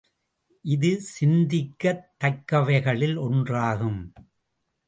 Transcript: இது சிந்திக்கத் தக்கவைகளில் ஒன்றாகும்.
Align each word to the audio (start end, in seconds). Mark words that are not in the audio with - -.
இது 0.65 1.01
சிந்திக்கத் 1.19 2.09
தக்கவைகளில் 2.23 3.17
ஒன்றாகும். 3.19 4.01